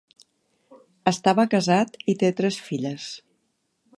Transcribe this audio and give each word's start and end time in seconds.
Estava 1.11 1.45
casat 1.51 2.01
i 2.13 2.17
té 2.23 2.33
tres 2.41 2.59
filles. 2.71 3.09